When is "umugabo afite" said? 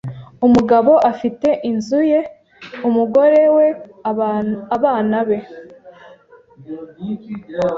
0.47-1.47